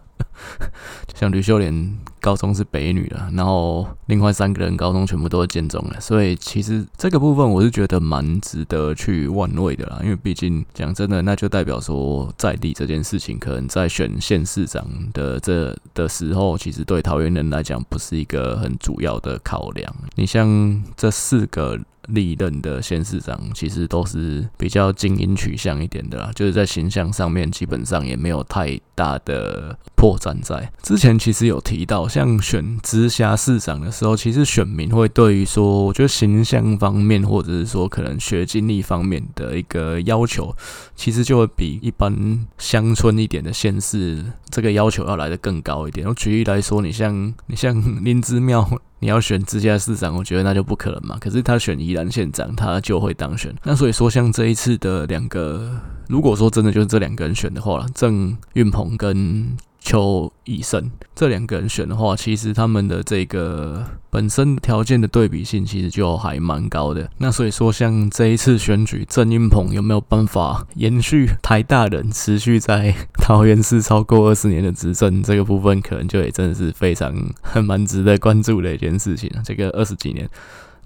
[1.16, 10.00] 像吕秀莲高中是北女的，然后另外三个人高中全部都是建中的，所以其实这个部分我是觉得蛮值得去玩味的啦。
[10.04, 19.92] 因为毕竟讲真的，那就代表说在地这件事情，可能在选县市长的这的时候，其实对桃园人来讲不是一个很主要的考量。
[20.14, 21.80] 你像这四个。
[22.08, 30.72] 历任的县市长其实都是比较精英取向一点的啦，就是在形象上面基本上也没有太大的破绽在。
[30.82, 40.56] 之前其实有提到，像选直辖市长的时候，其实选民会对于说，我觉得形象方面或者是说可能学经历方面的一个要求，
[40.96, 46.08] 其实就会比一般乡村一点的县市这个要求要来得更高一点。
[46.08, 48.68] 我举例来说，你像你像林姿妙。
[49.00, 51.20] 你要选直辖市长，我觉得那就不可能嘛。
[51.22, 53.54] 可是他选宜兰县长，他就会当选。
[53.64, 59.58] 那所以说，像这一次的两个，如果说真的就是这两个人选的话，郑运鹏跟。
[59.80, 67.10] 邱奕胜这两个人选的话，其实他们的这个本身条件的对比性其实就还蛮高的。
[67.20, 79.32] 那所以说，像这一次选举，郑运鹏有没有办法延续台大人持续在桃园市超过二十年的执政，这个部分可能就也真的是非常很蛮值得关注的一件事情。
[79.46, 80.30] 这个二十几年。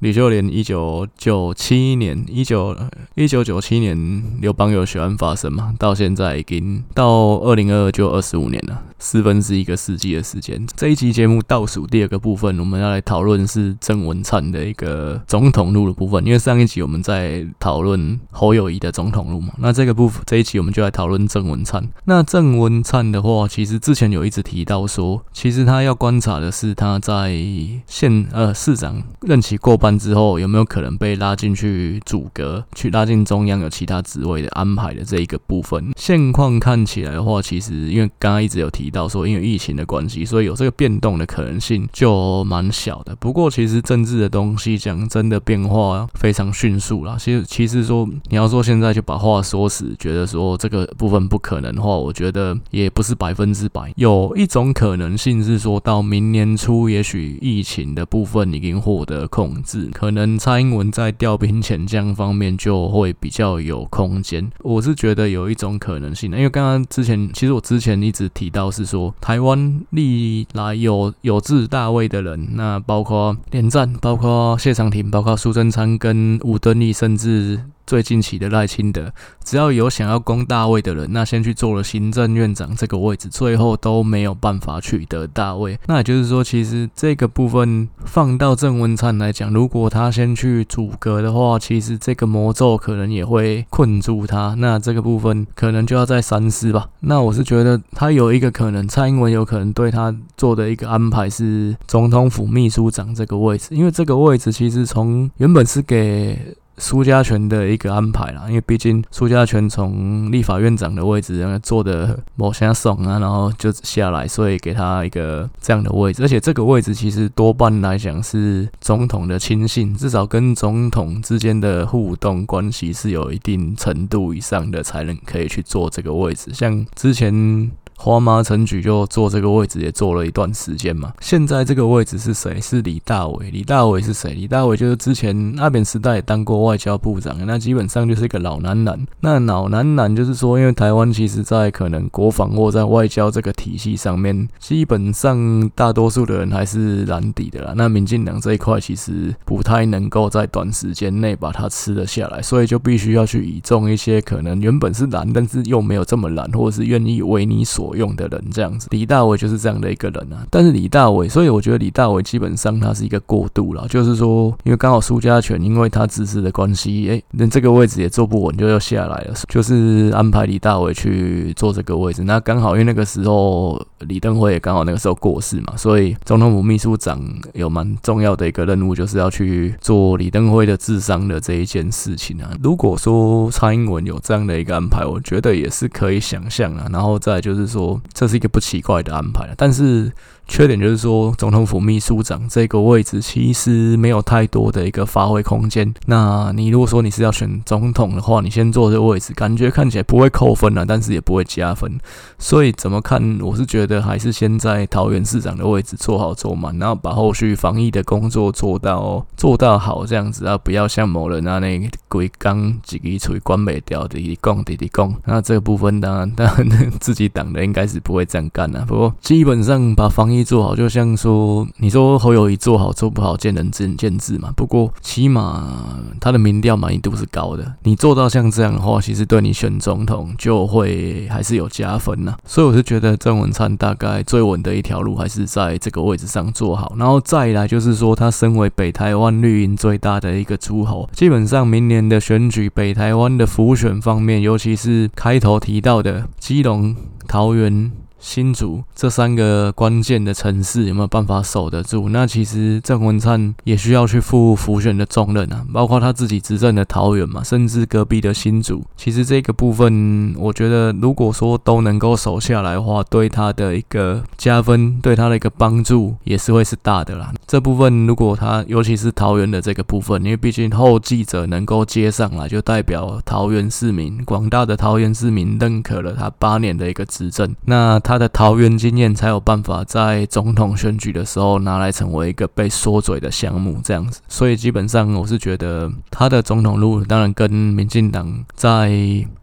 [0.02, 2.76] 吕秀莲一九九七年，一九
[3.14, 10.66] 一九九七年刘邦有血案发生嘛，到现在已经到二零二二就二十五年了，四分之一个世纪的时间。
[10.76, 21.88] 这一期节目倒数第二个部分，我们要来讨论是郑文灿的一个总统路的部分，因为上一集我们在讨论侯友谊的总统路嘛，那这个部分这一期我们就来讨论郑文灿。
[22.06, 27.38] 那郑文灿的话，其实之前有一直提到说，其实他要观察的是他在
[27.86, 29.91] 县呃市长任期过半。
[29.98, 35.92] 之后有没有可能被拉进去阻隔，去拉进中央有其他职位的安排的这一个部分？
[35.96, 43.16] 现况看起来的话，其实因为刚刚一直有提到说，因为疫情的关系，所以有这个变动的可能性就蛮小的。
[43.18, 47.16] 不过其实政治的东西讲真的变化非常迅速啦。
[47.20, 53.92] 其实其实说你要说现在就把话说死，觉得说这个部分不可能的话，我觉得也不是百分之百。
[53.96, 59.81] 有一种可能性是说到明年初，也许疫情的部分已经获得控制。
[59.90, 77.60] 可能蔡英文在调兵遣将方面就会比较有空间，我是觉得有一种可能性，因为刚刚之前其实我之前一直提到是说，台湾历来有有志大位的人，那包括连战，包括谢长廷，包括苏贞昌跟吴敦义，甚至。
[77.92, 79.12] 最近期的赖清德，
[79.44, 85.78] 只要有想要攻大位的人，那先去做了行政院长这个位置，最后都没有办法取得大位。
[85.88, 94.56] 那也就是说，其实这个部分放到郑文灿来讲，如果他先去阻隔的话，其实这个魔咒可能也会困住他。
[94.58, 96.88] 那这个部分可能就要再三思吧。
[97.02, 106.56] 那我是觉得他有一个可能，蔡英文有可能对他做的一个安排是总统府秘书长这个位置，因为这个位置其实从原本是给。
[106.82, 127.72] 苏家全的一个安排啦，因为毕竟苏家全从立法院长的位置然后做的某些爽啊，然后就下来，所以给他一个这样的位置，而且这个位置其实多半来讲是总统的亲信，至少跟总统之间的互动关系是有一定程度以上的，才能可以去做这个位置，像之前。
[128.04, 131.14] 花妈陈菊就坐这个位置也坐了一段时间嘛。
[131.20, 132.60] 现在这个位置是谁？
[132.60, 133.52] 是李大伟。
[133.52, 134.34] 李大伟是谁？
[134.34, 139.00] 李大伟就是之前阿扁时代也当过外交部长，那基本上就是一个老男男。
[139.20, 147.74] 那老男男就是说，因为台湾其实在可能国防或在外交这个体系上面，基本上大多数的人还是蓝底的啦。
[147.76, 160.46] 那民进党这一块其实不太能够在短时间内把它吃了下来，所以就必须要去倚重一些可能原本是蓝，但是又没有这么蓝，或者是愿意为你所用的人这样子，李大伟就是这样的一个人啊。
[160.50, 172.24] 但是李大伟，所以我觉得李大伟基本上他是一个过渡了，就是说，因为刚好苏家全因为他支持的关系，哎，连这个位置也坐不稳，就要下来了，就是安排李大伟去坐这个位置。
[172.24, 177.22] 那刚好因为那个时候李登辉也刚好那个时候过世嘛，所以总统府秘书长
[177.54, 182.52] 有蛮重要的一个任务，就是要去做李登辉的治丧的这一件事情啊。
[182.62, 186.88] 如果说蔡英文有这样的一个安排，我觉得也是可以想象啊。
[186.92, 187.81] 然后再就是说。
[188.14, 190.12] 这是一个不奇怪的安排，但是。
[190.52, 195.94] 缺点就是说，总统府秘书长这个位置其实没有太多的一个发挥空间。
[196.08, 201.98] 那你如果说你是要选总统的话，你先坐这个位置，感觉看起来不会扣分啊，但是也不会加分。
[202.38, 215.16] 所以怎么看，我是觉得还是先在桃园市长的位置做好做满，然后把后续防疫的工作做到做到好这样子啊，不要像某人啊那鬼刚几个处于关美掉的一供滴滴供。
[215.24, 218.84] 那这个部分当然当然 自己党的应该是不会这样干啊。
[218.86, 224.52] 不过基本上把防疫做好，就像说，你说侯友宜做好做不好，见仁见智嘛。
[224.56, 227.74] 不过起码他的民调满意度是高的。
[227.84, 232.36] 你做到像这样的话，其实对你选总统就会还是有加分呐。
[232.46, 236.94] 所以我是觉得郑文灿大概最稳的一条路还是在这个位置上做好。
[236.98, 246.96] 然后再来就是说，他身为北台湾绿营最大的一个诸侯，基本上明年的选举，北台湾的辅选方面，尤其是开头提到的基隆、
[247.28, 247.92] 桃园。
[248.22, 252.08] 新竹这三个关键的城市有没有办法守得住？
[252.10, 258.86] 那其实郑文灿也需要去负辅选的重任啊，包括他自己执政的桃园嘛，甚至隔壁的新竹。
[258.96, 267.34] 其实这个部分，我觉得如果说都能够守下来的话，对他的一个加分，对他的一个帮助也是会是大的啦。
[267.48, 277.56] 这部分如果他，尤其是桃园的这个部分，因为毕竟后继者能够接上来，就代表桃园市民，广大的桃园市民认可了他八年的一个执政。
[277.66, 278.11] 那他。
[278.12, 284.20] 他的桃园经验才有办法在总统选举的时候拿来成为一个被缩嘴的项目，这样子。
[284.28, 288.90] 所以基本上我是觉得他的总统路当然跟民进党在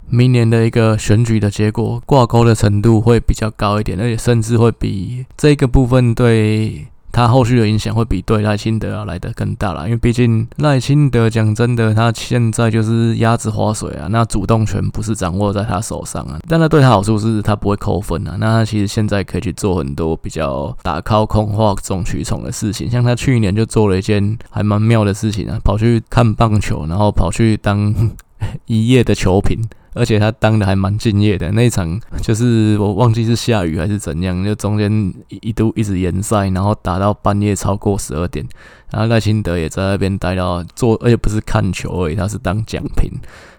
[0.07, 6.85] 明年的一个选举的结果挂钩的程度会比较高一点，而且甚至会比这个部分对。
[7.11, 16.39] 他后续的影响会比对赖清德要来得更大啦，因为毕竟赖清德讲真的，他现在就是鸭子划水啊，那主动权不是掌握在他手上啊。
[16.47, 27.93] 但他对他好处是他不会扣分啊，那他其实现在可以去做很多比较打靠空哗众取宠的事情，像他去年就做了一件还蛮妙的事情啊，跑去看棒球，然后跑去当
[28.67, 29.59] 一夜的球评。
[29.99, 38.47] 而且他当的还蛮敬业的，那一场就是我忘记是下雨还是怎样，就中间一度一直延赛，然后打到半夜超过十二点，
[38.91, 43.11] 然后赖清德也在那边待到做，而且不是看球而已，他是当奖品，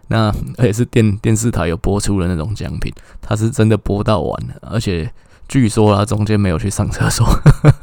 [0.09, 5.13] 那而且是电电视台有播出的那种奖品，他是真的播到完，而且。
[5.51, 7.27] 据说他中间没有去上厕所，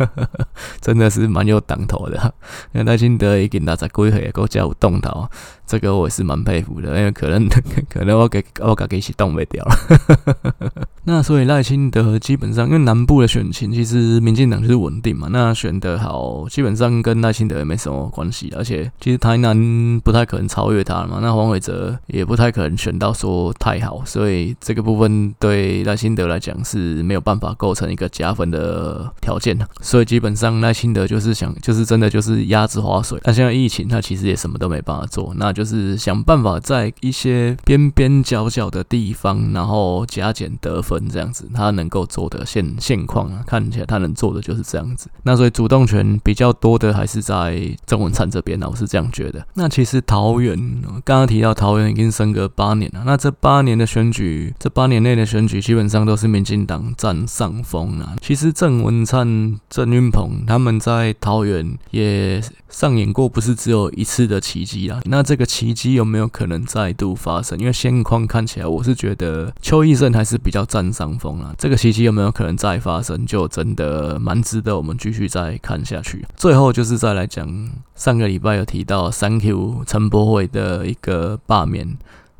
[0.80, 2.34] 真的是蛮有档头的。
[2.72, 5.28] 那赖清德已经拿在归回，够加有动头，
[5.68, 6.98] 这个我也是蛮佩服的。
[6.98, 7.48] 因为可能
[7.90, 10.82] 可能我给我给给起冻没掉了。
[11.04, 18.54] 那所以赖清德基本上，因为南部的选情其实民进党就是稳定嘛，那选得好，基本上跟赖清德也没什么关系。
[18.58, 27.48] 而且其实台南不太可能超越他了嘛，那黄伟哲也不太可能选到说太好，所以这个部分对赖清德来讲是没有办法。
[27.58, 33.20] 构成一个加分的条件，所以基本上赖清德就是想，就是真的就是鸭子划水。
[33.24, 41.50] 那现在疫情，他其实也什么都没办法做，那就是想办法在一些边边角角的地方，然后加减得分这样子。
[41.52, 45.10] 他能够做的现现况啊，看起来他能做的就是这样子。
[45.24, 49.44] 那所以主动权比较多的还是在郑文灿这边呢，我是这样觉得。
[49.56, 50.56] 那其实桃园
[51.04, 57.48] 刚刚提到桃园已经升格八年了，那这八年的选举，这八年内的选举基本上都是民进党占上。
[57.48, 58.14] 上风啊。
[58.22, 65.00] 其实郑文灿、郑运鹏他们在桃园也上演过不是只有一次的奇迹啊。
[65.06, 67.58] 那这个奇迹有没有可能再度发生？
[67.58, 71.56] 因为现况看起来，我是觉得邱奕胜还是比较占上风啊。
[71.58, 76.24] 这个奇迹有没有可能再发生，就真的蛮值得我们继续再看下去。
[76.36, 81.98] 最后就是再来讲，上个礼拜有提到三 Q 陈柏伟的一个罢免。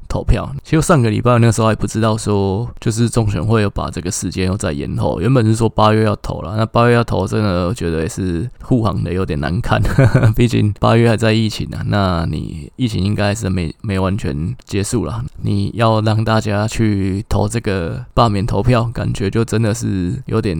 [0.08, 5.20] 投票，其实上个礼拜那时候还不知道说，就是中选会有把这个时间又再延后。
[5.20, 9.82] 原本是说八月要投了，那八月要投，真的我觉得也是护航的有点难看，
[10.36, 11.86] 毕竟八月还在疫情呢、啊。
[11.88, 20.58] 那你疫情应该是没没完全结束了，你要让大家去投这个罢免投票，感觉就真的是有点。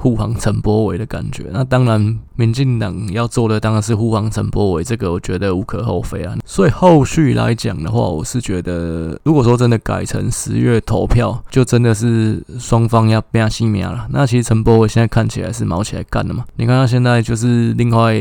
[0.00, 6.36] 护航陈波伟的感觉，那当然，民进党要做的当然是护航陈波伟，这个我觉得无可厚非啊。
[6.46, 14.06] 所以后续来讲的话，我是觉得，如果说真的改成十月投票，就真的是双方要变性命了。
[14.10, 16.44] 那其实陈波伟现在看起来是毛起来干的嘛？
[16.56, 18.16] 你看他现在就是另外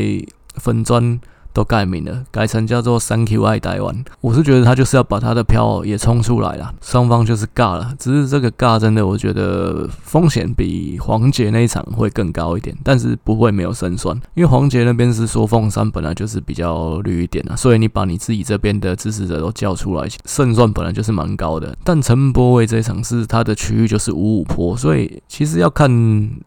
[0.56, 1.20] 粉专。
[1.58, 4.06] 都改名了，改成叫做三 QI 台湾。
[4.22, 7.96] 我是觉得他就是要把他的票也冲出来了，双方就是尬了。
[7.98, 21.76] 只是这个尬真的，我觉得风险比黄杰那一场会更高一点，但是不会没有胜算，因为黄杰那边是说凤山本来就是比较绿一点啊，所以你把你自己这边的支持者都叫出来，胜算本来就是蛮高的。
[21.84, 25.90] 但陈柏惟这一场是他的区域就是五五坡，所以其实要看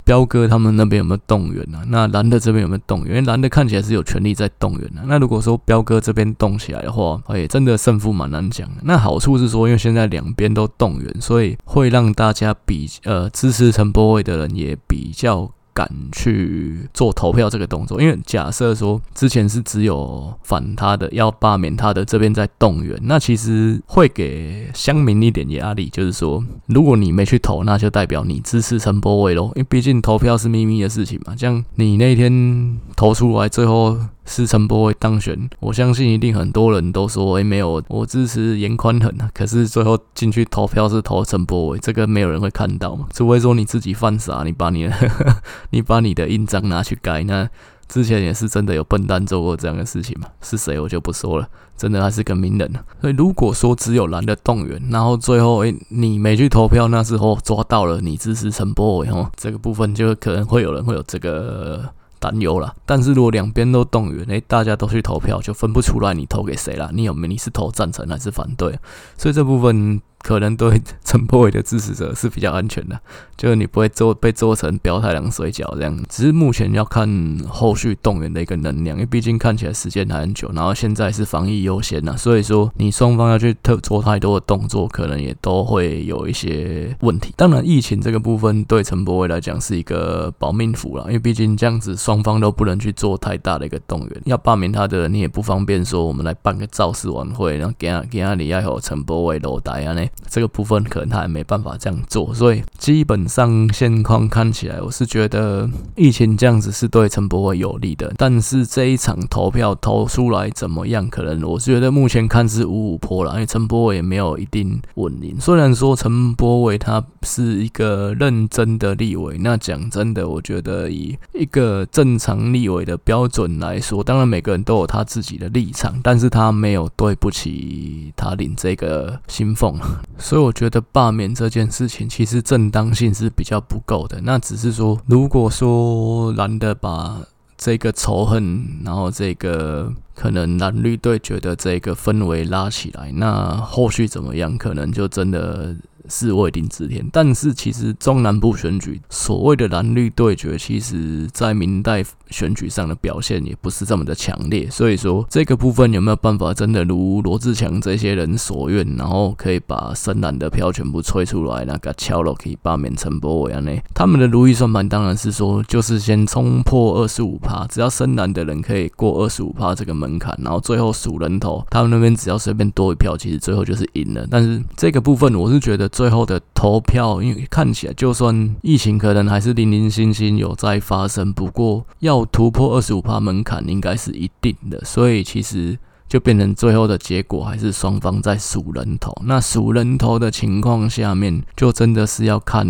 [0.05, 3.09] 彪哥他们那边有没有动员啊，那蓝的这边有没有动员？
[3.09, 8.69] 因为蓝的看起来是有权力在动员啊那如果说彪哥这边动起来的话，哎，真的胜负蛮难讲。
[8.83, 15.51] 那好处是说，因为现在两边都动员，所以会让大家比呃支持陈波伟的人也比较。
[15.73, 31.33] 敢去做投票这个动作，因为假设说之前是只有反他的要罢免他的这边在动员，那其实会给乡民一点压力，就是说如果你没去投，那就代表你支持陈波伟咯，因为毕竟投票是秘密的事情嘛。
[31.37, 33.97] 这样你那天投出来，最后
[34.31, 39.29] 是陈柏惟当选，我相信一定很多人都说，哎，没有，我支持严宽很啊。
[39.33, 44.91] 可是最后进去投票是投陈柏惟，这个没有人会看到嘛，除非说你自己犯傻，你把你的。
[45.71, 47.49] 你把你的印章拿去盖，那
[47.87, 50.27] 之前也是真的有笨蛋做过这样的事情嘛？
[50.41, 52.71] 是谁我就不说了，真的还是个名人。
[53.01, 61.89] 所以如果说只有蓝的动员，然后最后诶、你没去投票，那时候抓到了你支持陈柏惟哦，这个部分就可能会有人会有这个
[62.21, 62.73] 担忧了。
[62.85, 68.79] 但是如果两边都动员，诶、大家都去投票，就分不出来你投给谁了，你有没你是投赞成还是反对？
[69.17, 69.99] 所以这部分。
[70.23, 72.99] 可能对陈柏伟的支持者是比较安全的，
[73.35, 75.97] 就是你不会做被做成表太郎水饺这样。
[76.09, 87.33] 只是目前要看后续动员的一个能量，因为毕竟看起来时间还很久，然后现在是防疫优先呐，所以说你双方要去特做太多的动作，可能也都会有一些问题。
[87.35, 94.21] 当然，疫情这个部分对陈柏伟来讲是一个保命符了，因为毕竟这样子双方都不能去做太大的一个动员。
[94.25, 100.05] 要罢免他的，你也不方便说我们来办个造势晚会，然后给他给他里爱和陈柏伟落台啊呢。
[100.29, 108.13] 这个部分可能他也没办法这样做，所以基本上现况看起来，我是觉得疫情这样子是对陈柏惟有利的。
[108.17, 111.09] 但是这一场投票投出来怎么样？
[111.09, 115.35] 可能我觉得目前看是五五波了，因为陈柏惟也没有一定稳赢。
[115.39, 129.77] 虽然说陈柏惟他是一个认真的立委，那讲真的，我觉得以一个正常立委的标准来说，当然每个人都有他自己的立场，但是他没有对不起他领这个薪俸。
[130.17, 134.21] 所以我觉得罢免这件事情其实正当性是比较不够的。
[134.21, 137.21] 那只是说，如果说蓝的把
[137.57, 145.75] 这个仇恨，然后这个可能蓝绿对决的这个氛围拉起来，那后续怎么样，可能就真的。
[146.09, 154.67] 是未定之天，但是其实中南部选举所谓的蓝绿对决，其实在明代选举上的表现也不是这么的强烈。
[154.71, 163.71] 所以说这个部分有没有办法真的如罗志强这些人所愿，然后可以把深蓝的票全部吹出来，那个敲了可以罢免陈柏伟啊呢？
[163.93, 174.25] 他们的如意算盘当然是说，就是先冲破二十五趴，只要深蓝的人可以过二十五趴这个门槛，然后最后数人头，他们那边只要随便多一票，其实最后就是赢了。
[174.31, 175.91] 但是这个部分我是觉得。
[175.91, 185.75] 最后的投票，因为看起来就算疫情可能还是零零星星有在发生，不过要突破二十五趴门槛应该是一定的，所以其实
[186.11, 189.15] 就变成最后的结果还是双方在数人头。
[189.23, 192.67] 那数人头的情况下面，就真的是要看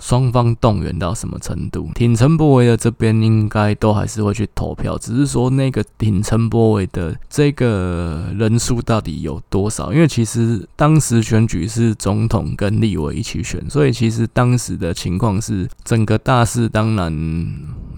[0.00, 1.90] 双方动员到什么程度。
[1.94, 9.92] 挺陈柏惟的这边应该都还是会去投票，只是说那个挺陈柏惟的这个人数到底有多少？
[9.92, 17.12] 因为其实当时选举是总统跟立委一起选，所以其实当时的情况是整个大势当然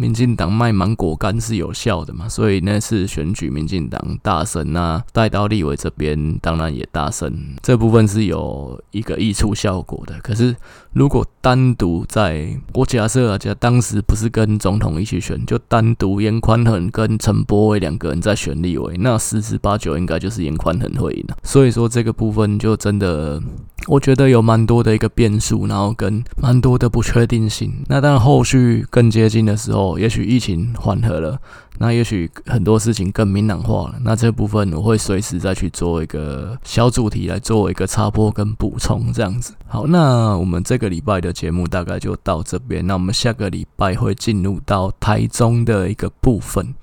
[0.01, 7.31] 民进党卖芒果干是有效的嘛，所以那次选举民进党大胜那带到立委这边当然也大胜，
[7.63, 10.19] 这部分是有一个溢出效果的。
[10.23, 10.57] 可是
[10.93, 21.37] 如果单独在我假设啊，假当时不是跟总统一起选，就单独严宽恒跟陈柏惟两个人在选立委，那十之八九应该就是严宽恒会赢的。
[21.45, 23.41] 所以说这个部分就真的。
[23.87, 27.73] 我觉得有蛮多的一个变数，然后跟蛮多的不确定性。
[27.89, 31.39] 那当然后续更接近的时候，也许疫情缓和了，
[31.79, 33.95] 那也许很多事情更明朗化了。
[34.05, 39.55] 那这部分我会随时再去做一个小主题来做一个插播跟补充，这样子。
[39.67, 42.85] 好，那我们这个礼拜的节目大概就到这边。
[42.87, 46.75] 那我们下个礼拜会进入到台中的一个部分。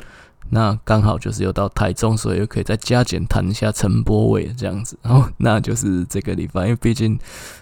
[0.50, 4.98] 那刚好就是又到台中，所以又可以再加减谈一下陈波位这样子。
[5.02, 7.18] 然后那就是这个礼拜，因为毕竟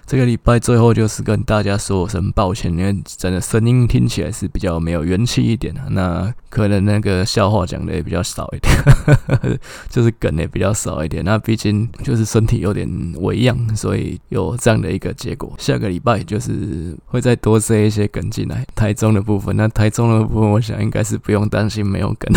[0.05, 5.81] 这个礼拜最后就是跟大家说声抱歉，因为真的声音听起来是比较没有元气一点的。
[5.89, 9.59] 那可能那个笑话讲的也比较少一点，
[9.89, 11.23] 就是梗也比较少一点。
[11.25, 15.53] 那毕竟就是身体有点微恙，所以有这样的一个结果。
[15.57, 19.55] 下个礼拜就是会再多塞一些梗进来，台中的部分。
[19.57, 22.31] 那台中的部分，我想应该是不用担心没有梗。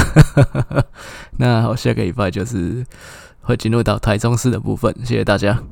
[1.38, 2.84] 那我，下个礼拜就是
[3.42, 5.62] 会进入到台中市的部分，谢谢大家。